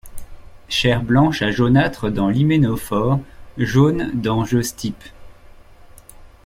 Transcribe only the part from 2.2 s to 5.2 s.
l'hyménophore, jaune dans je stipe.